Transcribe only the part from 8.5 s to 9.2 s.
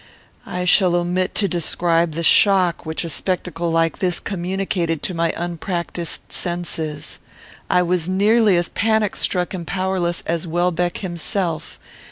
as panic